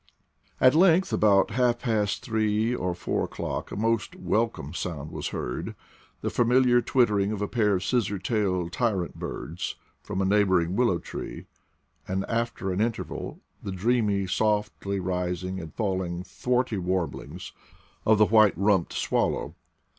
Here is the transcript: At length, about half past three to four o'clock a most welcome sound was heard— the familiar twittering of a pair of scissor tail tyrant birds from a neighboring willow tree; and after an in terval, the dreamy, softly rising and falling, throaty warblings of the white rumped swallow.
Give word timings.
At 0.59 0.73
length, 0.73 1.13
about 1.13 1.51
half 1.51 1.77
past 1.77 2.23
three 2.25 2.71
to 2.71 2.93
four 2.95 3.25
o'clock 3.25 3.71
a 3.71 3.75
most 3.75 4.15
welcome 4.15 4.73
sound 4.73 5.11
was 5.11 5.27
heard— 5.27 5.75
the 6.21 6.31
familiar 6.31 6.81
twittering 6.81 7.31
of 7.31 7.39
a 7.39 7.47
pair 7.47 7.75
of 7.75 7.83
scissor 7.83 8.17
tail 8.17 8.67
tyrant 8.67 9.19
birds 9.19 9.75
from 10.01 10.19
a 10.19 10.25
neighboring 10.25 10.75
willow 10.75 10.97
tree; 10.97 11.45
and 12.07 12.25
after 12.27 12.71
an 12.71 12.81
in 12.81 12.93
terval, 12.93 13.41
the 13.61 13.71
dreamy, 13.71 14.25
softly 14.25 14.99
rising 14.99 15.59
and 15.59 15.75
falling, 15.75 16.23
throaty 16.23 16.77
warblings 16.79 17.51
of 18.03 18.17
the 18.17 18.25
white 18.25 18.57
rumped 18.57 18.93
swallow. 18.93 19.53